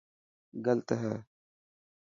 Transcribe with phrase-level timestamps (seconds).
[0.65, 1.13] گلت هي.